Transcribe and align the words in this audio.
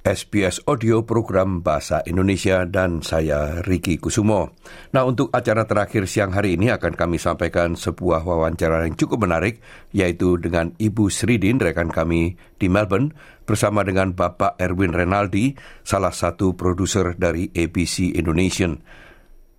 SBS 0.00 0.64
Audio 0.64 1.04
Program 1.04 1.60
Bahasa 1.60 2.00
Indonesia 2.08 2.64
dan 2.64 3.04
saya 3.04 3.60
Riki 3.60 4.00
Kusumo. 4.00 4.48
Nah 4.96 5.04
untuk 5.04 5.28
acara 5.28 5.68
terakhir 5.68 6.08
siang 6.08 6.32
hari 6.32 6.56
ini 6.56 6.72
akan 6.72 6.96
kami 6.96 7.20
sampaikan 7.20 7.76
sebuah 7.76 8.24
wawancara 8.24 8.88
yang 8.88 8.96
cukup 8.96 9.28
menarik 9.28 9.60
yaitu 9.92 10.40
dengan 10.40 10.72
Ibu 10.80 11.12
Sridin 11.12 11.60
rekan 11.60 11.92
kami 11.92 12.40
di 12.56 12.72
Melbourne 12.72 13.12
bersama 13.44 13.84
dengan 13.84 14.16
Bapak 14.16 14.56
Erwin 14.56 14.96
Renaldi 14.96 15.52
salah 15.84 16.16
satu 16.16 16.56
produser 16.56 17.12
dari 17.20 17.52
ABC 17.52 18.16
Indonesian. 18.16 18.80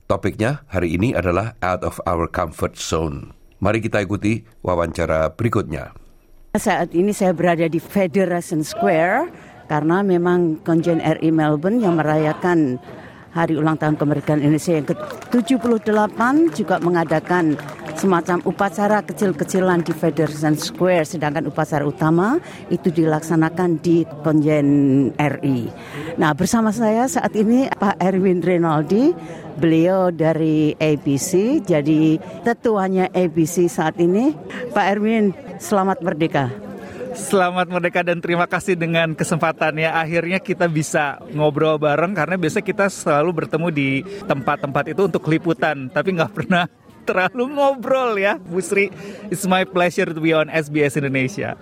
Topiknya 0.09 0.65
hari 0.73 0.97
ini 0.97 1.13
adalah 1.13 1.53
Out 1.61 1.85
of 1.85 2.01
Our 2.09 2.25
Comfort 2.25 2.81
Zone. 2.81 3.37
Mari 3.61 3.77
kita 3.77 4.01
ikuti 4.01 4.41
wawancara 4.65 5.37
berikutnya. 5.37 5.93
Saat 6.51 6.91
ini 6.91 7.15
saya 7.15 7.31
berada 7.31 7.63
di 7.69 7.79
Federation 7.79 8.59
Square 8.65 9.31
karena 9.71 10.03
memang 10.03 10.59
Konjen 10.67 10.99
RI 10.99 11.31
Melbourne 11.31 11.79
yang 11.79 11.95
merayakan 11.95 12.75
Hari 13.31 13.55
Ulang 13.55 13.79
Tahun 13.79 13.95
Kemerdekaan 13.95 14.43
Indonesia 14.43 14.75
yang 14.75 14.83
ke-78 14.83 16.19
juga 16.51 16.83
mengadakan 16.83 17.55
semacam 17.95 18.43
upacara 18.43 18.99
kecil-kecilan 19.07 19.87
di 19.87 19.95
Federation 19.95 20.59
Square 20.59 21.07
sedangkan 21.07 21.47
upacara 21.47 21.87
utama 21.87 22.43
itu 22.67 22.91
dilaksanakan 22.91 23.79
di 23.79 24.03
Konjen 24.19 24.67
RI. 25.15 25.71
Nah, 26.19 26.35
bersama 26.35 26.75
saya 26.75 27.07
saat 27.07 27.31
ini 27.39 27.71
Pak 27.71 28.03
Erwin 28.03 28.43
Renaldi, 28.43 29.15
beliau 29.55 30.11
dari 30.11 30.75
ABC, 30.75 31.63
jadi 31.63 32.19
tetuanya 32.43 33.07
ABC 33.15 33.71
saat 33.71 33.95
ini. 33.95 34.35
Pak 34.75 34.85
Erwin, 34.91 35.31
selamat 35.55 36.03
merdeka. 36.03 36.70
Selamat 37.11 37.67
Merdeka 37.67 38.07
dan 38.07 38.23
terima 38.23 38.47
kasih 38.47 38.79
dengan 38.79 39.11
kesempatannya. 39.11 39.91
Akhirnya 39.91 40.39
kita 40.39 40.71
bisa 40.71 41.19
ngobrol 41.35 41.75
bareng 41.75 42.15
karena 42.15 42.39
biasa 42.39 42.63
kita 42.63 42.87
selalu 42.87 43.43
bertemu 43.43 43.67
di 43.67 43.89
tempat-tempat 44.23 44.95
itu 44.95 45.11
untuk 45.11 45.27
liputan, 45.27 45.91
tapi 45.91 46.15
nggak 46.15 46.31
pernah 46.31 46.71
terlalu 47.07 47.51
ngobrol 47.51 48.15
ya, 48.15 48.39
Bu 48.39 48.63
Sri. 48.63 48.87
It's 49.27 49.43
my 49.43 49.67
pleasure 49.67 50.07
to 50.07 50.21
be 50.23 50.31
on 50.31 50.47
SBS 50.47 50.95
Indonesia. 50.95 51.59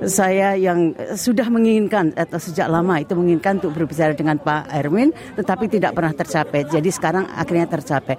Saya 0.00 0.56
yang 0.56 0.96
sudah 1.12 1.44
menginginkan 1.52 2.16
atau 2.16 2.40
sejak 2.40 2.72
lama 2.72 2.96
itu 2.96 3.12
menginginkan 3.12 3.60
untuk 3.60 3.76
berbicara 3.76 4.16
dengan 4.16 4.40
Pak 4.40 4.72
Erwin, 4.72 5.12
tetapi 5.36 5.68
tidak 5.68 5.92
pernah 5.92 6.16
tercapai. 6.16 6.64
Jadi 6.64 6.88
sekarang 6.88 7.28
akhirnya 7.28 7.68
tercapai. 7.68 8.16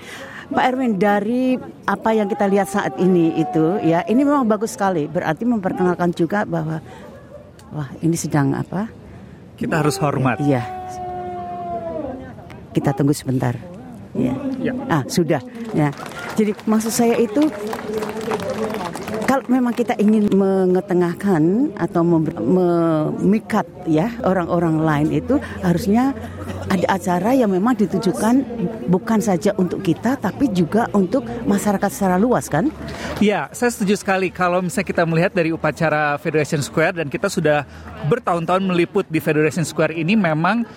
Pak 0.51 0.63
Erwin 0.67 1.01
dari 1.01 1.57
apa 1.89 2.13
yang 2.13 2.29
kita 2.29 2.45
lihat 2.45 2.69
saat 2.69 2.93
ini 3.01 3.33
itu 3.33 3.81
ya 3.81 4.05
ini 4.05 4.21
memang 4.21 4.45
bagus 4.45 4.77
sekali. 4.77 5.09
Berarti 5.09 5.41
memperkenalkan 5.41 6.13
juga 6.13 6.45
bahwa 6.45 6.85
wah 7.73 7.89
ini 8.05 8.13
sedang 8.13 8.53
apa? 8.53 8.85
Kita 9.57 9.81
harus 9.81 9.97
hormat. 9.97 10.37
Iya. 10.37 10.61
Kita 12.77 12.93
tunggu 12.93 13.17
sebentar. 13.17 13.57
Ya. 14.13 14.37
Ya. 14.61 14.73
Ah, 14.85 15.01
sudah. 15.09 15.41
Ya. 15.73 15.89
Jadi 16.37 16.53
maksud 16.67 16.93
saya 16.93 17.17
itu 17.17 17.49
kalau 19.31 19.47
memang 19.47 19.71
kita 19.71 19.95
ingin 19.95 20.27
mengetengahkan 20.35 21.71
atau 21.79 22.03
mem- 22.03 22.35
memikat 22.35 23.63
ya 23.87 24.11
orang-orang 24.27 24.83
lain 24.83 25.23
itu 25.23 25.39
harusnya 25.63 26.11
ada 26.67 26.99
acara 26.99 27.31
yang 27.31 27.47
memang 27.47 27.79
ditujukan 27.79 28.43
bukan 28.91 29.23
saja 29.23 29.55
untuk 29.55 29.87
kita 29.87 30.19
tapi 30.19 30.51
juga 30.51 30.91
untuk 30.91 31.23
masyarakat 31.47 31.87
secara 31.87 32.19
luas 32.19 32.51
kan? 32.51 32.75
Ya, 33.23 33.47
saya 33.55 33.71
setuju 33.71 33.95
sekali 33.95 34.35
kalau 34.35 34.59
misalnya 34.59 34.91
kita 34.91 35.07
melihat 35.07 35.31
dari 35.31 35.55
upacara 35.55 36.19
Federation 36.19 36.59
Square 36.59 36.99
dan 36.99 37.07
kita 37.07 37.31
sudah 37.31 37.63
bertahun-tahun 38.11 38.67
meliput 38.67 39.07
di 39.07 39.23
Federation 39.23 39.63
Square 39.63 39.95
ini 39.95 40.19
memang 40.19 40.67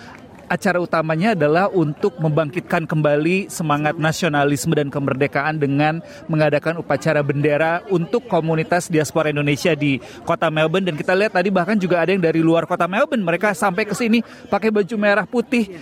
acara 0.47 0.77
utamanya 0.77 1.33
adalah 1.33 1.67
untuk 1.73 2.15
membangkitkan 2.21 2.85
kembali 2.87 3.49
semangat 3.51 3.97
nasionalisme 3.97 4.71
dan 4.77 4.93
kemerdekaan 4.93 5.57
dengan 5.59 5.99
mengadakan 6.29 6.79
upacara 6.79 7.25
bendera 7.25 7.81
untuk 7.89 8.29
komunitas 8.29 8.87
diaspora 8.87 9.33
Indonesia 9.33 9.73
di 9.73 9.97
kota 10.23 10.47
Melbourne 10.53 10.87
dan 10.87 10.95
kita 10.95 11.17
lihat 11.17 11.35
tadi 11.35 11.49
bahkan 11.49 11.75
juga 11.75 12.01
ada 12.01 12.13
yang 12.13 12.23
dari 12.23 12.39
luar 12.39 12.69
kota 12.69 12.85
Melbourne 12.85 13.25
mereka 13.25 13.51
sampai 13.57 13.83
ke 13.83 13.97
sini 13.97 14.21
pakai 14.47 14.69
baju 14.69 14.95
merah 14.95 15.25
putih 15.25 15.75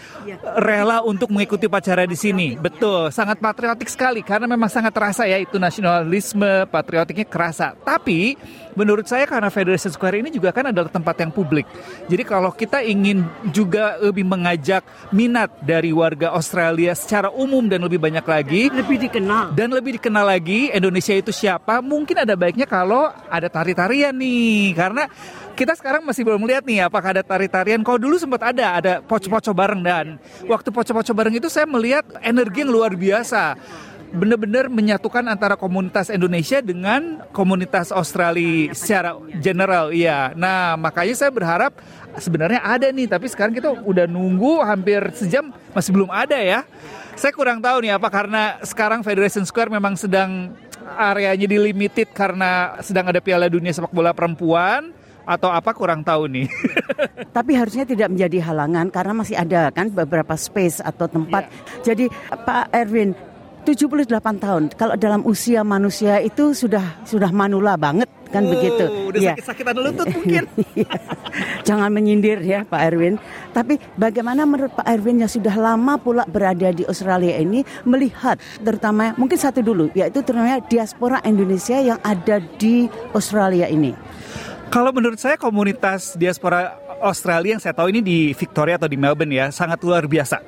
rela 0.58 1.04
untuk 1.04 1.30
mengikuti 1.30 1.68
upacara 1.68 2.08
di 2.08 2.16
sini. 2.16 2.56
Betul, 2.56 3.12
sangat 3.12 3.38
patriotik 3.38 3.92
sekali 3.92 4.24
karena 4.24 4.48
memang 4.48 4.72
sangat 4.72 4.96
terasa 4.96 5.28
ya 5.28 5.38
itu 5.38 5.60
nasionalisme 5.60 6.66
patriotiknya 6.72 7.28
kerasa. 7.28 7.76
Tapi 7.84 8.40
menurut 8.74 9.06
saya 9.06 9.28
karena 9.30 9.52
Federation 9.54 9.92
Square 9.92 10.24
ini 10.24 10.30
juga 10.34 10.56
kan 10.56 10.72
adalah 10.72 10.90
tempat 10.90 11.16
yang 11.20 11.32
publik. 11.36 11.68
Jadi 12.08 12.24
kalau 12.26 12.50
kita 12.56 12.82
ingin 12.82 13.28
juga 13.52 14.00
lebih 14.02 14.26
mengajak 14.26 14.53
minat 15.14 15.50
dari 15.62 15.94
warga 15.94 16.34
Australia 16.34 16.94
secara 16.98 17.30
umum 17.32 17.66
dan 17.66 17.82
lebih 17.84 18.02
banyak 18.02 18.26
lagi. 18.26 18.64
Lebih 18.74 19.10
dikenal. 19.10 19.54
dan 19.54 19.70
lebih 19.70 20.02
dikenal 20.02 20.26
lagi 20.26 20.74
Indonesia 20.74 21.14
itu 21.14 21.30
siapa, 21.30 21.80
mungkin 21.80 22.22
ada 22.24 22.34
baiknya 22.34 22.66
kalau 22.66 23.10
ada 23.30 23.48
tari-tarian 23.48 24.14
nih. 24.16 24.74
Karena 24.74 25.06
kita 25.54 25.78
sekarang 25.78 26.02
masih 26.02 26.26
belum 26.26 26.44
lihat 26.50 26.66
nih 26.66 26.86
apakah 26.90 27.14
ada 27.14 27.24
tari-tarian. 27.24 27.86
Kalau 27.86 28.02
dulu 28.02 28.18
sempat 28.18 28.42
ada, 28.42 28.66
ada 28.78 28.94
poco-poco 29.06 29.54
bareng. 29.54 29.82
Dan 29.86 30.06
waktu 30.50 30.70
poco-poco 30.74 31.12
bareng 31.14 31.38
itu 31.38 31.48
saya 31.48 31.70
melihat 31.70 32.04
energi 32.26 32.66
yang 32.66 32.72
luar 32.74 32.98
biasa 32.98 33.56
benar-benar 34.14 34.70
menyatukan 34.70 35.26
antara 35.26 35.58
komunitas 35.58 36.14
Indonesia 36.14 36.62
dengan 36.62 37.26
komunitas 37.34 37.90
Australia 37.90 38.70
secara 38.78 39.18
general 39.42 39.90
iya. 39.90 40.32
Nah, 40.38 40.78
makanya 40.78 41.18
saya 41.18 41.34
berharap 41.34 41.82
sebenarnya 42.22 42.62
ada 42.62 42.94
nih, 42.94 43.10
tapi 43.10 43.26
sekarang 43.26 43.58
kita 43.58 43.74
udah 43.74 44.06
nunggu 44.06 44.62
hampir 44.62 45.02
sejam 45.18 45.50
masih 45.74 45.92
belum 45.98 46.14
ada 46.14 46.38
ya. 46.38 46.62
Saya 47.18 47.34
kurang 47.34 47.62
tahu 47.62 47.86
nih 47.86 47.98
apa 47.98 48.10
karena 48.14 48.62
sekarang 48.62 49.02
Federation 49.02 49.46
Square 49.46 49.74
memang 49.74 49.98
sedang 49.98 50.54
areanya 50.98 51.50
dilimited 51.50 52.14
karena 52.14 52.78
sedang 52.86 53.10
ada 53.10 53.18
Piala 53.18 53.50
Dunia 53.50 53.74
sepak 53.74 53.94
bola 53.94 54.14
perempuan 54.14 54.94
atau 55.24 55.50
apa 55.50 55.72
kurang 55.72 56.04
tahu 56.04 56.28
nih. 56.28 56.48
Tapi 57.38 57.52
harusnya 57.56 57.88
tidak 57.88 58.12
menjadi 58.12 58.44
halangan 58.44 58.92
karena 58.92 59.14
masih 59.16 59.36
ada 59.40 59.72
kan 59.72 59.90
beberapa 59.90 60.36
space 60.36 60.84
atau 60.84 61.08
tempat. 61.08 61.48
Jadi 61.82 62.12
Pak 62.30 62.76
Erwin 62.76 63.16
78 63.64 64.44
tahun. 64.44 64.64
Kalau 64.76 64.96
dalam 65.00 65.24
usia 65.24 65.64
manusia 65.64 66.20
itu 66.20 66.52
sudah 66.52 67.04
sudah 67.08 67.32
manula 67.32 67.80
banget 67.80 68.12
kan 68.34 68.44
Oh, 68.44 68.50
begitu. 68.50 68.86
Udah 69.14 69.20
Iya. 69.22 69.32
sakit-sakitan 69.38 69.76
lutut 69.78 70.08
mungkin. 70.10 70.44
Iya. 70.74 70.90
Jangan 71.66 71.90
menyindir 71.94 72.42
ya 72.42 72.66
Pak 72.66 72.82
Erwin. 72.82 73.22
Tapi 73.54 73.78
bagaimana 73.94 74.46
menurut 74.46 74.74
Pak 74.74 74.86
Erwin 74.90 75.22
yang 75.22 75.30
sudah 75.30 75.54
lama 75.54 76.02
pula 76.02 76.26
berada 76.26 76.74
di 76.74 76.82
Australia 76.86 77.38
ini 77.38 77.62
melihat 77.86 78.42
terutama 78.62 79.14
mungkin 79.18 79.38
satu 79.38 79.62
dulu 79.62 79.94
yaitu 79.94 80.26
terutama 80.26 80.58
diaspora 80.66 81.22
Indonesia 81.22 81.78
yang 81.78 82.02
ada 82.02 82.42
di 82.58 82.90
Australia 83.14 83.70
ini. 83.70 83.94
Kalau 84.74 84.90
menurut 84.90 85.22
saya 85.22 85.38
komunitas 85.38 86.18
diaspora 86.18 86.74
Australia 87.06 87.54
yang 87.54 87.62
saya 87.62 87.78
tahu 87.78 87.94
ini 87.94 88.02
di 88.02 88.18
Victoria 88.34 88.82
atau 88.82 88.90
di 88.90 88.98
Melbourne 88.98 89.30
ya 89.30 89.46
sangat 89.54 89.78
luar 89.86 90.10
biasa. 90.10 90.42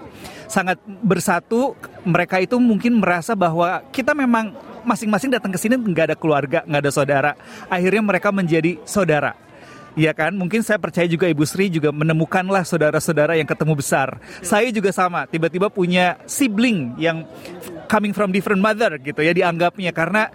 Sangat 0.45 0.79
bersatu. 0.85 1.73
Mereka 2.05 2.41
itu 2.43 2.57
mungkin 2.61 3.01
merasa 3.01 3.33
bahwa 3.33 3.81
kita 3.89 4.13
memang 4.13 4.53
masing-masing 4.85 5.33
datang 5.33 5.49
ke 5.49 5.57
sini 5.57 5.75
nggak 5.75 6.13
ada 6.13 6.17
keluarga, 6.17 6.59
nggak 6.63 6.81
ada 6.85 6.91
saudara. 6.93 7.31
Akhirnya 7.67 8.03
mereka 8.05 8.29
menjadi 8.29 8.77
saudara. 8.85 9.33
Iya 9.95 10.11
kan? 10.11 10.35
Mungkin 10.35 10.59
saya 10.59 10.75
percaya 10.75 11.07
juga 11.07 11.25
Ibu 11.31 11.47
Sri 11.47 11.71
juga 11.71 11.87
menemukanlah 11.95 12.67
saudara-saudara 12.67 13.39
yang 13.39 13.47
ketemu 13.47 13.79
besar. 13.79 14.19
Saya 14.43 14.67
juga 14.67 14.91
sama, 14.91 15.23
tiba-tiba 15.23 15.71
punya 15.71 16.19
sibling 16.27 16.99
yang 16.99 17.23
coming 17.87 18.11
from 18.11 18.35
different 18.35 18.59
mother 18.59 18.99
gitu 18.99 19.23
ya 19.23 19.31
dianggapnya 19.31 19.95
karena 19.95 20.27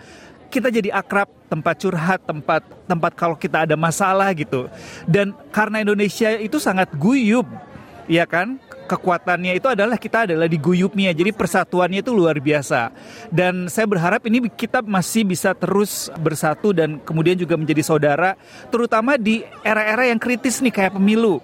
kita 0.50 0.72
jadi 0.72 0.90
akrab, 0.90 1.30
tempat 1.46 1.76
curhat, 1.78 2.20
tempat 2.26 2.64
tempat 2.88 3.12
kalau 3.14 3.38
kita 3.38 3.68
ada 3.68 3.76
masalah 3.78 4.32
gitu. 4.34 4.66
Dan 5.06 5.36
karena 5.54 5.84
Indonesia 5.84 6.34
itu 6.40 6.58
sangat 6.58 6.90
guyub, 6.98 7.46
ya 8.10 8.26
kan? 8.26 8.58
Kekuatannya 8.90 9.54
itu 9.54 9.70
adalah 9.70 9.94
kita 9.94 10.26
adalah 10.26 10.50
diguyupnya. 10.50 11.14
Jadi 11.14 11.30
persatuannya 11.30 12.02
itu 12.02 12.10
luar 12.10 12.42
biasa. 12.42 12.90
Dan 13.30 13.70
saya 13.70 13.86
berharap 13.86 14.26
ini 14.26 14.50
kita 14.50 14.82
masih 14.82 15.22
bisa 15.22 15.54
terus 15.54 16.10
bersatu 16.18 16.74
dan 16.74 16.98
kemudian 16.98 17.38
juga 17.38 17.54
menjadi 17.54 17.86
saudara, 17.86 18.34
terutama 18.74 19.14
di 19.14 19.46
era-era 19.62 20.10
yang 20.10 20.18
kritis 20.18 20.58
nih 20.58 20.74
kayak 20.74 20.98
pemilu. 20.98 21.38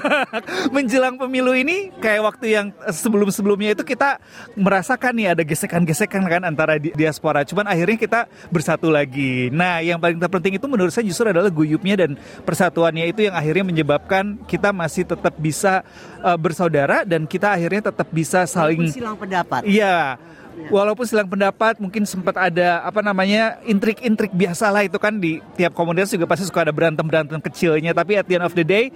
Menjelang 0.74 1.18
pemilu 1.18 1.50
ini 1.58 1.90
kayak 1.98 2.22
waktu 2.22 2.46
yang 2.54 2.66
sebelum-sebelumnya 2.86 3.74
itu 3.74 3.82
kita 3.82 4.22
merasakan 4.54 5.12
nih 5.18 5.34
ada 5.34 5.42
gesekan-gesekan 5.42 6.22
kan 6.30 6.42
antara 6.46 6.78
diaspora. 6.78 7.42
Cuman 7.42 7.66
akhirnya 7.66 7.98
kita 7.98 8.20
bersatu 8.52 8.92
lagi. 8.92 9.50
Nah, 9.50 9.82
yang 9.82 9.98
paling 9.98 10.22
terpenting 10.22 10.60
itu 10.60 10.66
menurut 10.70 10.94
saya 10.94 11.02
justru 11.02 11.26
adalah 11.26 11.50
guyupnya 11.50 12.06
dan 12.06 12.14
persatuannya 12.46 13.10
itu 13.10 13.26
yang 13.26 13.34
akhirnya 13.34 13.64
menyebabkan 13.66 14.38
kita 14.46 14.70
masih 14.70 15.02
tetap 15.08 15.34
bisa 15.40 15.82
uh, 16.22 16.36
bersaudara 16.60 17.08
dan 17.08 17.24
kita 17.24 17.56
akhirnya 17.56 17.88
tetap 17.88 18.08
bisa 18.12 18.44
saling 18.44 18.92
silang 18.92 19.16
pendapat. 19.16 19.64
Iya. 19.64 20.20
Walaupun 20.68 21.08
silang 21.08 21.24
pendapat 21.24 21.80
mungkin 21.80 22.04
sempat 22.04 22.36
ada 22.36 22.84
apa 22.84 23.00
namanya 23.00 23.56
intrik-intrik 23.64 24.28
biasa 24.36 24.68
lah 24.68 24.84
itu 24.84 25.00
kan 25.00 25.16
di 25.16 25.40
tiap 25.56 25.72
komunitas 25.72 26.12
juga 26.12 26.28
pasti 26.28 26.44
suka 26.44 26.68
ada 26.68 26.74
berantem-berantem 26.74 27.40
kecilnya 27.40 27.96
tapi 27.96 28.20
at 28.20 28.28
the 28.28 28.36
end 28.36 28.44
of 28.44 28.52
the 28.52 28.60
day 28.60 28.92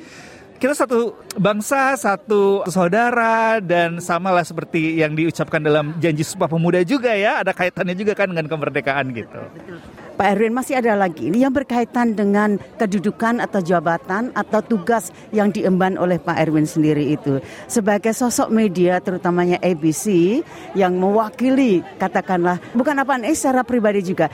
kita 0.61 0.71
satu 0.77 1.17
bangsa, 1.35 1.99
satu 1.99 2.63
saudara 2.71 3.59
dan 3.59 3.99
samalah 3.99 4.47
seperti 4.47 5.03
yang 5.03 5.17
diucapkan 5.17 5.59
dalam 5.59 5.99
janji 5.99 6.23
Sumpah 6.23 6.47
Pemuda 6.47 6.81
juga 6.87 7.11
ya, 7.11 7.43
ada 7.43 7.51
kaitannya 7.51 7.99
juga 7.99 8.15
kan 8.15 8.31
dengan 8.31 8.47
kemerdekaan 8.47 9.11
gitu. 9.19 9.41
Pak 10.15 10.39
Erwin 10.39 10.55
masih 10.55 10.79
ada 10.79 10.95
lagi 10.95 11.27
ini 11.27 11.43
yang 11.43 11.51
berkaitan 11.51 12.15
dengan 12.15 12.55
kedudukan 12.79 13.43
atau 13.43 13.59
jabatan 13.59 14.31
atau 14.39 14.63
tugas 14.63 15.11
yang 15.35 15.51
diemban 15.51 15.99
oleh 15.99 16.23
Pak 16.23 16.39
Erwin 16.39 16.71
sendiri 16.71 17.19
itu. 17.19 17.43
Sebagai 17.67 18.15
sosok 18.15 18.47
media 18.55 19.03
terutamanya 19.03 19.59
ABC 19.59 20.39
yang 20.79 21.03
mewakili 21.03 21.83
katakanlah 21.99 22.63
bukan 22.79 23.03
apa 23.03 23.19
eh 23.27 23.35
secara 23.35 23.67
pribadi 23.67 24.07
juga. 24.07 24.31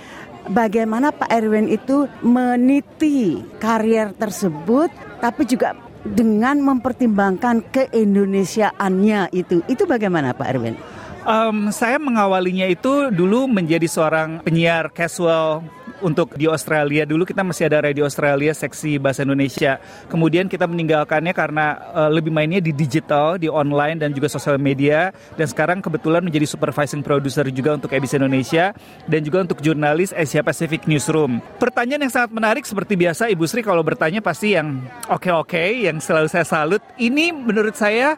Bagaimana 0.52 1.16
Pak 1.16 1.32
Erwin 1.32 1.72
itu 1.72 2.04
meniti 2.20 3.40
karier 3.56 4.12
tersebut 4.12 4.92
tapi 5.24 5.48
juga 5.48 5.76
dengan 6.04 6.60
mempertimbangkan 6.60 7.72
keindonesiaannya 7.72 9.32
itu. 9.32 9.64
Itu 9.64 9.84
bagaimana 9.84 10.36
Pak 10.36 10.48
Erwin? 10.48 10.76
Um, 11.20 11.68
saya 11.68 12.00
mengawalinya 12.00 12.64
itu 12.64 13.12
dulu 13.12 13.44
menjadi 13.44 13.84
seorang 13.84 14.40
penyiar 14.40 14.88
casual 14.88 15.60
untuk 16.00 16.32
di 16.34 16.48
Australia 16.48 17.04
dulu 17.04 17.28
kita 17.28 17.44
masih 17.44 17.68
ada 17.68 17.84
radio 17.84 18.08
Australia 18.08 18.52
seksi 18.56 18.96
bahasa 18.96 19.22
Indonesia. 19.22 19.78
Kemudian 20.08 20.48
kita 20.48 20.64
meninggalkannya 20.64 21.32
karena 21.36 21.76
uh, 21.92 22.10
lebih 22.10 22.32
mainnya 22.32 22.58
di 22.58 22.72
digital, 22.72 23.36
di 23.36 23.46
online 23.46 24.00
dan 24.00 24.10
juga 24.16 24.32
sosial 24.32 24.56
media 24.56 25.12
dan 25.36 25.46
sekarang 25.46 25.84
kebetulan 25.84 26.24
menjadi 26.24 26.48
supervising 26.48 27.04
producer 27.04 27.46
juga 27.52 27.76
untuk 27.76 27.92
ABC 27.92 28.16
Indonesia 28.16 28.72
dan 29.06 29.20
juga 29.22 29.44
untuk 29.44 29.60
jurnalis 29.60 30.16
Asia 30.16 30.40
Pacific 30.40 30.88
Newsroom. 30.88 31.38
Pertanyaan 31.60 32.08
yang 32.08 32.12
sangat 32.12 32.32
menarik 32.32 32.64
seperti 32.64 32.96
biasa 32.96 33.28
Ibu 33.30 33.44
Sri 33.44 33.60
kalau 33.60 33.84
bertanya 33.84 34.24
pasti 34.24 34.56
yang 34.56 34.80
oke-oke 35.06 35.52
okay, 35.52 35.86
yang 35.86 36.00
selalu 36.00 36.32
saya 36.32 36.48
salut. 36.48 36.82
Ini 36.96 37.32
menurut 37.36 37.76
saya 37.76 38.16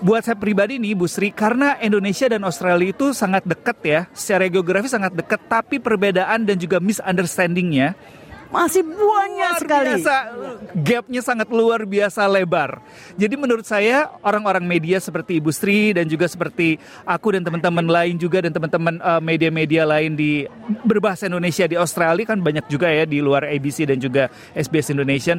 buat 0.00 0.24
saya 0.24 0.36
pribadi 0.36 0.80
nih 0.80 0.96
Bu 0.96 1.04
Sri 1.04 1.28
karena 1.28 1.76
Indonesia 1.80 2.24
dan 2.28 2.40
Australia 2.44 2.88
itu 2.88 3.12
sangat 3.12 3.44
dekat 3.44 3.78
ya 3.84 4.00
secara 4.16 4.48
geografi 4.48 4.88
sangat 4.88 5.12
dekat 5.12 5.40
tapi 5.44 5.76
perbedaan 5.76 6.48
dan 6.48 6.56
juga 6.56 6.80
misunderstandingnya 6.80 7.94
masih 8.50 8.82
banyak 8.82 9.54
luar 9.54 9.62
sekali. 9.62 9.88
Biasa, 9.94 10.14
gapnya 10.74 11.22
sangat 11.22 11.48
luar 11.54 11.86
biasa 11.86 12.26
lebar. 12.26 12.82
Jadi 13.14 13.38
menurut 13.38 13.62
saya 13.62 14.10
orang-orang 14.26 14.66
media 14.66 14.98
seperti 14.98 15.38
Ibu 15.38 15.54
Sri 15.54 15.94
dan 15.94 16.10
juga 16.10 16.26
seperti 16.26 16.74
aku 17.06 17.38
dan 17.38 17.46
teman-teman 17.46 17.86
lain 17.86 18.18
juga 18.18 18.42
dan 18.42 18.50
teman-teman 18.50 18.98
uh, 18.98 19.22
media-media 19.22 19.86
lain 19.86 20.18
di 20.18 20.50
berbahasa 20.82 21.30
Indonesia 21.30 21.70
di 21.70 21.78
Australia 21.78 22.26
kan 22.26 22.42
banyak 22.42 22.66
juga 22.66 22.90
ya 22.90 23.06
di 23.06 23.22
luar 23.22 23.46
ABC 23.46 23.86
dan 23.86 24.02
juga 24.02 24.26
SBS 24.58 24.98
Indonesian 24.98 25.38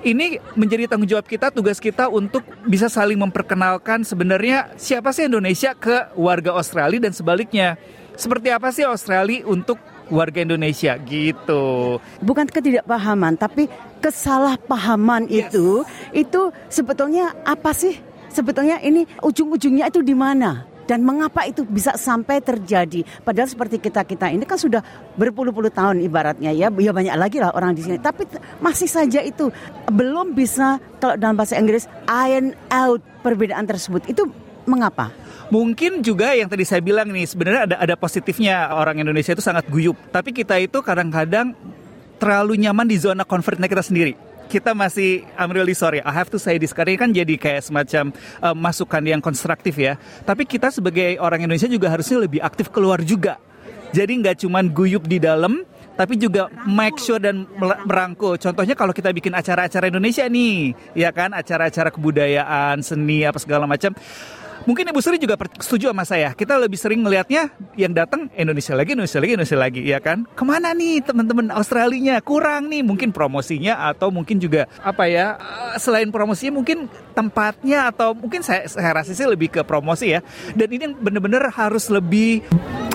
ini 0.00 0.40
menjadi 0.56 0.88
tanggung 0.88 1.08
jawab 1.08 1.28
kita, 1.28 1.52
tugas 1.52 1.76
kita 1.76 2.08
untuk 2.08 2.44
bisa 2.64 2.88
saling 2.88 3.20
memperkenalkan 3.20 4.04
sebenarnya 4.04 4.72
siapa 4.80 5.12
sih 5.12 5.28
Indonesia 5.28 5.76
ke 5.76 6.12
warga 6.16 6.56
Australia 6.56 7.00
dan 7.00 7.12
sebaliknya. 7.12 7.76
Seperti 8.16 8.52
apa 8.52 8.68
sih 8.72 8.84
Australia 8.84 9.44
untuk 9.48 9.80
warga 10.12 10.44
Indonesia 10.44 10.98
gitu. 11.00 11.96
Bukan 12.20 12.50
ketidakpahaman, 12.50 13.38
tapi 13.40 13.70
kesalahpahaman 14.02 15.30
yes. 15.30 15.48
itu 15.48 15.66
itu 16.12 16.40
sebetulnya 16.68 17.32
apa 17.46 17.72
sih? 17.72 17.96
Sebetulnya 18.30 18.78
ini 18.82 19.06
ujung-ujungnya 19.26 19.90
itu 19.90 20.06
di 20.06 20.14
mana? 20.14 20.69
Dan 20.90 21.06
mengapa 21.06 21.46
itu 21.46 21.62
bisa 21.62 21.94
sampai 21.94 22.42
terjadi? 22.42 23.06
Padahal 23.22 23.46
seperti 23.46 23.78
kita 23.78 24.02
kita 24.02 24.26
ini 24.34 24.42
kan 24.42 24.58
sudah 24.58 24.82
berpuluh-puluh 25.14 25.70
tahun 25.70 26.02
ibaratnya 26.02 26.50
ya. 26.50 26.66
Ya 26.66 26.90
banyak 26.90 27.14
lagi 27.14 27.38
lah 27.38 27.54
orang 27.54 27.78
di 27.78 27.86
sini. 27.86 28.02
Tapi 28.02 28.26
masih 28.58 28.90
saja 28.90 29.22
itu 29.22 29.54
belum 29.86 30.34
bisa 30.34 30.82
kalau 30.98 31.14
dalam 31.14 31.38
bahasa 31.38 31.54
Inggris 31.54 31.86
iron 32.10 32.58
out 32.74 32.98
perbedaan 33.22 33.70
tersebut. 33.70 34.02
Itu 34.10 34.26
mengapa? 34.66 35.14
Mungkin 35.54 36.02
juga 36.02 36.34
yang 36.34 36.50
tadi 36.50 36.66
saya 36.66 36.82
bilang 36.82 37.06
nih 37.14 37.26
sebenarnya 37.30 37.62
ada 37.70 37.76
ada 37.78 37.94
positifnya 37.94 38.74
orang 38.74 38.98
Indonesia 38.98 39.30
itu 39.30 39.42
sangat 39.42 39.70
guyup, 39.70 39.94
tapi 40.10 40.34
kita 40.34 40.58
itu 40.58 40.82
kadang-kadang 40.82 41.54
terlalu 42.18 42.58
nyaman 42.66 42.86
di 42.86 42.98
zona 42.98 43.22
comfortnya 43.26 43.66
kita 43.66 43.82
sendiri 43.82 44.29
kita 44.50 44.74
masih 44.74 45.22
I'm 45.38 45.54
really 45.54 45.78
sorry 45.78 46.02
I 46.02 46.10
have 46.10 46.26
to 46.34 46.38
say 46.42 46.58
this 46.58 46.74
karena 46.74 46.98
kan 46.98 47.14
jadi 47.14 47.38
kayak 47.38 47.70
semacam 47.70 48.10
uh, 48.42 48.56
masukan 48.58 49.02
yang 49.06 49.22
konstruktif 49.22 49.78
ya. 49.78 49.94
Tapi 50.26 50.42
kita 50.42 50.74
sebagai 50.74 51.14
orang 51.22 51.46
Indonesia 51.46 51.70
juga 51.70 51.86
harusnya 51.86 52.18
lebih 52.26 52.42
aktif 52.42 52.74
keluar 52.74 52.98
juga. 53.06 53.38
Jadi 53.94 54.18
nggak 54.18 54.42
cuman 54.42 54.66
guyup 54.74 55.06
di 55.06 55.22
dalam 55.22 55.62
tapi 56.00 56.16
juga 56.16 56.48
make 56.64 56.96
sure 56.96 57.20
dan 57.20 57.44
merangkul. 57.84 58.40
Contohnya 58.40 58.72
kalau 58.72 58.96
kita 58.96 59.12
bikin 59.12 59.36
acara-acara 59.36 59.92
Indonesia 59.92 60.24
nih, 60.24 60.72
ya 60.96 61.12
kan, 61.12 61.36
acara-acara 61.36 61.92
kebudayaan, 61.92 62.80
seni 62.80 63.20
apa 63.20 63.36
segala 63.36 63.68
macam 63.68 63.92
Mungkin 64.68 64.92
Ibu 64.92 65.00
Sri 65.00 65.16
juga 65.16 65.40
setuju 65.56 65.88
sama 65.88 66.04
saya. 66.04 66.36
Kita 66.36 66.60
lebih 66.60 66.76
sering 66.76 67.00
melihatnya 67.00 67.48
yang 67.80 67.96
datang 67.96 68.28
Indonesia 68.36 68.76
lagi, 68.76 68.92
Indonesia 68.92 69.16
lagi, 69.16 69.32
Indonesia 69.32 69.58
lagi, 69.58 69.80
ya 69.88 69.98
kan? 70.04 70.28
Ke 70.36 70.44
mana 70.44 70.76
nih 70.76 71.00
teman-teman 71.00 71.48
Australia? 71.48 72.20
Kurang 72.20 72.68
nih, 72.68 72.84
mungkin 72.84 73.08
promosinya 73.08 73.88
atau 73.88 74.12
mungkin 74.12 74.36
juga 74.36 74.68
apa 74.84 75.08
ya? 75.08 75.40
Eh, 75.40 75.80
selain 75.80 76.12
promosinya 76.12 76.60
mungkin 76.60 76.92
tempatnya 77.16 77.88
atau 77.88 78.12
mungkin 78.12 78.44
saya, 78.44 78.68
saya 78.68 78.92
rasa 78.92 79.16
sih 79.16 79.24
lebih 79.24 79.48
ke 79.48 79.64
promosi 79.64 80.12
ya. 80.12 80.20
Dan 80.52 80.68
ini 80.68 80.92
yang 80.92 80.94
benar-benar 81.00 81.48
harus 81.56 81.88
lebih 81.88 82.44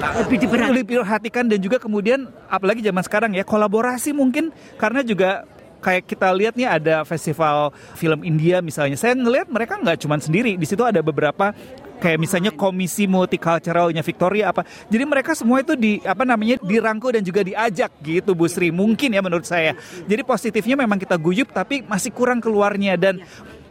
lebih 0.05 0.37
diperhatikan. 0.37 0.75
lebih 0.75 0.93
diperhatikan 1.01 1.45
dan 1.49 1.59
juga 1.63 1.77
kemudian 1.81 2.29
apalagi 2.45 2.85
zaman 2.85 3.01
sekarang 3.01 3.31
ya 3.33 3.41
kolaborasi 3.41 4.13
mungkin 4.13 4.53
karena 4.77 5.01
juga 5.01 5.49
kayak 5.85 6.09
kita 6.09 6.33
lihat 6.33 6.57
nih 6.57 6.65
ada 6.65 7.05
festival 7.05 7.69
film 7.93 8.25
India 8.25 8.57
misalnya. 8.65 8.97
Saya 8.97 9.13
ngelihat 9.13 9.45
mereka 9.53 9.77
nggak 9.77 10.01
cuma 10.01 10.17
sendiri. 10.17 10.57
Di 10.57 10.65
situ 10.65 10.81
ada 10.81 11.05
beberapa 11.05 11.53
kayak 12.01 12.17
misalnya 12.17 12.51
komisi 12.57 13.05
multiculturalnya 13.05 14.01
Victoria 14.01 14.49
apa. 14.49 14.65
Jadi 14.89 15.03
mereka 15.05 15.37
semua 15.37 15.61
itu 15.61 15.77
di 15.77 16.01
apa 16.01 16.25
namanya 16.25 16.57
dirangkul 16.65 17.13
dan 17.13 17.21
juga 17.21 17.45
diajak 17.45 17.93
gitu 18.01 18.33
Bu 18.33 18.49
Sri. 18.49 18.73
Mungkin 18.73 19.13
ya 19.13 19.21
menurut 19.21 19.45
saya. 19.45 19.77
Jadi 20.09 20.25
positifnya 20.25 20.73
memang 20.73 20.97
kita 20.97 21.21
guyup 21.21 21.53
tapi 21.53 21.85
masih 21.85 22.09
kurang 22.09 22.41
keluarnya 22.41 22.97
dan 22.97 23.21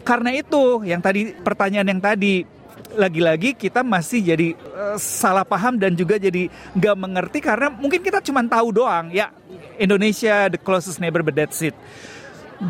karena 0.06 0.30
itu 0.36 0.84
yang 0.86 1.02
tadi 1.02 1.34
pertanyaan 1.34 1.98
yang 1.98 2.00
tadi 2.00 2.46
lagi-lagi 2.94 3.56
kita 3.58 3.82
masih 3.82 4.22
jadi 4.22 4.48
uh, 4.54 4.96
salah 5.00 5.42
paham 5.42 5.80
dan 5.80 5.96
juga 5.96 6.20
jadi 6.20 6.46
nggak 6.76 6.96
mengerti 6.96 7.38
karena 7.42 7.68
mungkin 7.72 8.00
kita 8.00 8.22
cuma 8.22 8.44
tahu 8.46 8.70
doang 8.70 9.10
ya 9.10 9.34
Indonesia 9.80 10.46
the 10.52 10.60
closest 10.60 11.02
neighbor 11.02 11.24
but 11.24 11.34
that's 11.34 11.58
it 11.64 11.74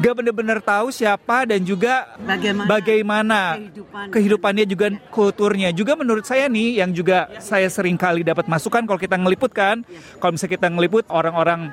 gak 0.00 0.14
benar-benar 0.18 0.58
tahu 0.58 0.90
siapa 0.90 1.46
dan 1.46 1.62
juga 1.62 2.14
bagaimana, 2.22 2.66
bagaimana 2.66 3.40
kehidupan, 3.58 4.06
kehidupannya 4.10 4.64
juga 4.66 4.86
kulturnya 5.12 5.70
juga 5.70 5.94
menurut 5.94 6.26
saya 6.26 6.50
nih 6.50 6.82
yang 6.82 6.90
juga 6.90 7.30
saya 7.38 7.70
sering 7.70 7.94
kali 7.94 8.26
dapat 8.26 8.50
masukan 8.50 8.82
kalau 8.86 8.98
kita 8.98 9.14
ngeliput 9.14 9.52
kan 9.54 9.86
kalau 10.18 10.34
misalnya 10.34 10.54
kita 10.58 10.68
ngeliput 10.72 11.04
orang-orang 11.10 11.70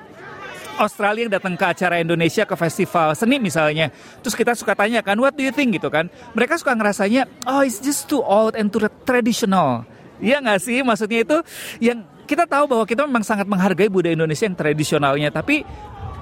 Australia 0.81 1.27
yang 1.27 1.33
datang 1.37 1.53
ke 1.59 1.65
acara 1.67 2.01
Indonesia 2.01 2.47
ke 2.47 2.55
festival 2.57 3.13
seni 3.13 3.37
misalnya. 3.37 3.93
Terus 4.23 4.33
kita 4.33 4.57
suka 4.57 4.73
tanya 4.73 5.05
kan, 5.05 5.19
what 5.19 5.35
do 5.37 5.45
you 5.45 5.53
think 5.53 5.77
gitu 5.77 5.91
kan? 5.93 6.09
Mereka 6.33 6.57
suka 6.57 6.73
ngerasanya, 6.73 7.27
oh 7.45 7.61
it's 7.61 7.77
just 7.77 8.09
too 8.09 8.23
old 8.23 8.57
and 8.57 8.73
too 8.73 8.81
traditional. 9.05 9.85
Iya 10.17 10.41
nggak 10.41 10.61
sih? 10.63 10.81
Maksudnya 10.81 11.21
itu 11.21 11.37
yang 11.83 12.01
kita 12.25 12.47
tahu 12.47 12.65
bahwa 12.71 12.85
kita 12.87 13.03
memang 13.03 13.25
sangat 13.25 13.45
menghargai 13.45 13.91
budaya 13.91 14.15
Indonesia 14.15 14.47
yang 14.47 14.57
tradisionalnya, 14.57 15.29
tapi 15.29 15.67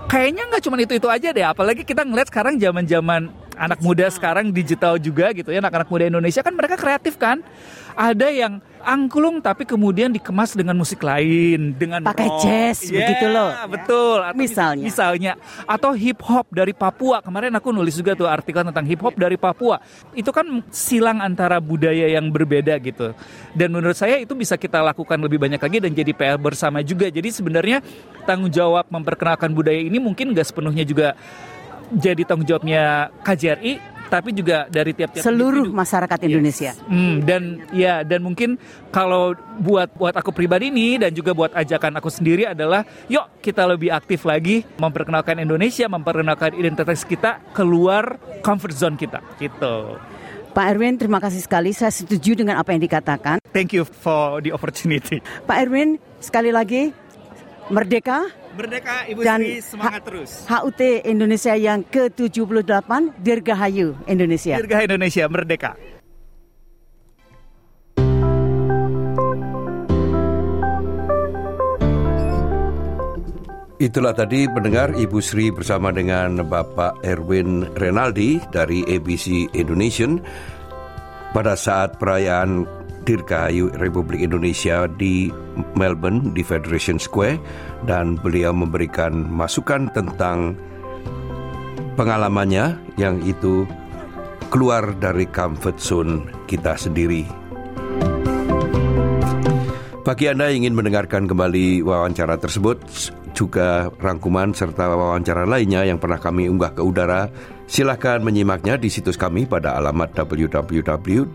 kayaknya 0.09 0.43
nggak 0.49 0.63
cuma 0.65 0.75
itu 0.81 0.93
itu 0.97 1.07
aja 1.07 1.29
deh. 1.29 1.45
Apalagi 1.45 1.85
kita 1.85 2.01
ngeliat 2.01 2.27
sekarang 2.33 2.57
zaman 2.57 2.83
zaman 2.89 3.29
anak 3.59 3.83
muda 3.83 4.07
sekarang 4.07 4.49
digital 4.49 4.95
juga 4.95 5.35
gitu 5.35 5.51
ya, 5.51 5.59
anak-anak 5.59 5.91
muda 5.91 6.07
Indonesia 6.07 6.39
kan 6.39 6.55
mereka 6.55 6.79
kreatif 6.79 7.19
kan 7.19 7.43
Ada 7.99 8.31
yang 8.31 8.63
angklung 8.79 9.43
tapi 9.43 9.67
kemudian 9.67 10.07
dikemas 10.07 10.55
dengan 10.55 10.71
musik 10.71 11.03
lain, 11.03 11.75
dengan 11.75 11.99
Pakai 11.99 12.31
rock. 12.31 12.39
jazz, 12.47 12.87
Yeah, 12.87 13.03
begitu 13.03 13.25
loh. 13.27 13.51
Betul. 13.67 14.17
Atau 14.23 14.39
Misalnya. 14.39 14.83
misalnya 14.87 15.31
atau 15.67 15.91
hip 15.91 16.23
hop 16.23 16.47
dari 16.47 16.71
Papua. 16.71 17.19
Kemarin 17.19 17.51
aku 17.59 17.75
nulis 17.75 17.99
juga 17.99 18.15
tuh 18.15 18.31
artikel 18.31 18.63
tentang 18.63 18.87
hip 18.87 19.03
hop 19.03 19.19
dari 19.19 19.35
Papua. 19.35 19.83
Itu 20.15 20.31
kan 20.31 20.47
silang 20.71 21.19
antara 21.19 21.59
budaya 21.59 22.07
yang 22.07 22.31
berbeda 22.31 22.79
gitu. 22.79 23.11
Dan 23.51 23.75
menurut 23.75 23.99
saya 23.99 24.15
itu 24.15 24.31
bisa 24.31 24.55
kita 24.55 24.79
lakukan 24.79 25.19
lebih 25.19 25.35
banyak 25.35 25.59
lagi 25.59 25.83
dan 25.83 25.91
jadi 25.91 26.15
PR 26.15 26.39
bersama 26.39 26.79
juga. 26.79 27.11
Jadi 27.11 27.35
sebenarnya 27.35 27.83
tanggung 28.23 28.47
jawab 28.47 28.87
memperkenalkan 28.87 29.51
budaya 29.51 29.81
ini 29.83 29.99
mungkin 29.99 30.31
nggak 30.31 30.47
sepenuhnya 30.47 30.87
juga 30.87 31.19
jadi 31.93 32.22
tanggung 32.25 32.46
jawabnya 32.48 33.10
KJRI 33.25 34.00
tapi 34.10 34.34
juga 34.34 34.65
dari 34.67 34.91
tiap-tiap 34.91 35.22
Seluruh 35.22 35.69
individu. 35.69 35.77
masyarakat 35.77 36.19
Indonesia. 36.25 36.72
Hmm, 36.89 37.22
dan 37.22 37.62
ya 37.69 38.01
dan 38.01 38.25
mungkin 38.25 38.58
kalau 38.89 39.38
buat 39.62 39.93
buat 39.93 40.17
aku 40.17 40.34
pribadi 40.34 40.74
nih 40.74 41.05
dan 41.05 41.12
juga 41.13 41.31
buat 41.38 41.53
ajakan 41.53 42.01
aku 42.01 42.10
sendiri 42.10 42.50
adalah 42.50 42.84
yuk 43.05 43.29
kita 43.39 43.69
lebih 43.69 43.93
aktif 43.93 44.25
lagi 44.25 44.65
memperkenalkan 44.81 45.38
Indonesia, 45.38 45.86
memperkenalkan 45.86 46.58
identitas 46.58 47.05
kita 47.05 47.38
keluar 47.53 48.17
comfort 48.41 48.74
zone 48.74 48.98
kita 48.98 49.22
gitu. 49.38 50.01
Pak 50.50 50.65
Erwin, 50.65 50.98
terima 50.98 51.22
kasih 51.22 51.46
sekali. 51.46 51.69
Saya 51.77 51.93
setuju 51.93 52.34
dengan 52.34 52.58
apa 52.58 52.74
yang 52.74 52.81
dikatakan. 52.81 53.38
Thank 53.53 53.77
you 53.77 53.86
for 53.86 54.41
the 54.41 54.50
opportunity. 54.50 55.22
Pak 55.46 55.69
Erwin, 55.69 56.01
sekali 56.17 56.50
lagi, 56.50 56.89
merdeka 57.69 58.25
Merdeka 58.59 59.07
Ibu 59.07 59.23
dan 59.23 59.39
Sri 59.39 59.63
semangat 59.63 60.03
H- 60.03 60.07
terus. 60.11 60.31
HUT 60.51 60.81
Indonesia 61.07 61.55
yang 61.55 61.79
ke-78, 61.87 62.91
Dirgahayu 63.23 63.95
Indonesia. 64.03 64.59
Dirgahayu 64.59 64.87
Indonesia 64.91 65.25
merdeka. 65.31 65.71
Itulah 73.79 74.11
tadi 74.11 74.43
pendengar 74.51 74.91
Ibu 74.91 75.23
Sri 75.23 75.55
bersama 75.55 75.95
dengan 75.95 76.43
Bapak 76.43 76.99
Erwin 77.07 77.63
Renaldi 77.79 78.43
dari 78.51 78.83
ABC 78.83 79.55
Indonesian 79.55 80.19
pada 81.31 81.55
saat 81.55 81.95
perayaan 81.95 82.67
Dirgahayu 83.09 83.73
Republik 83.81 84.21
Indonesia 84.21 84.85
di 84.85 85.33
Melbourne 85.73 86.29
di 86.37 86.45
Federation 86.45 87.01
Square 87.01 87.41
dan 87.89 88.21
beliau 88.21 88.53
memberikan 88.53 89.25
masukan 89.25 89.89
tentang 89.97 90.53
pengalamannya 91.97 92.77
yang 93.01 93.17
itu 93.25 93.65
keluar 94.53 94.93
dari 95.01 95.25
comfort 95.25 95.81
zone 95.81 96.29
kita 96.45 96.77
sendiri. 96.77 97.25
Bagi 100.05 100.25
Anda 100.29 100.53
yang 100.53 100.65
ingin 100.65 100.77
mendengarkan 100.77 101.25
kembali 101.29 101.85
wawancara 101.85 102.37
tersebut, 102.37 102.81
juga 103.39 103.88
rangkuman 104.03 104.51
serta 104.51 104.91
wawancara 104.91 105.48
lainnya 105.48 105.88
yang 105.88 105.96
pernah 105.96 106.19
kami 106.19 106.51
unggah 106.51 106.75
ke 106.75 106.84
udara, 106.84 107.31
silakan 107.72 108.27
menyimaknya 108.27 108.75
di 108.75 108.91
situs 108.91 109.15
kami 109.15 109.48
pada 109.48 109.79
alamat 109.79 110.12
www.sbs.com.au 110.12 111.27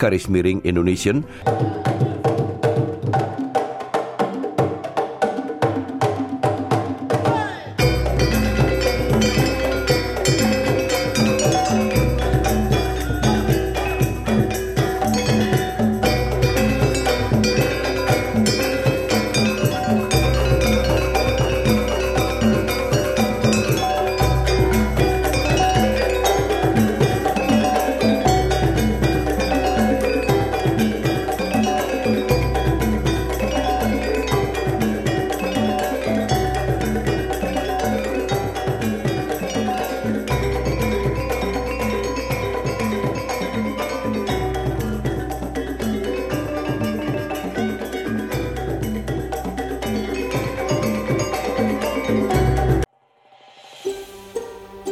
garis 0.00 0.24
miring 0.32 0.64
Indonesian 0.64 1.20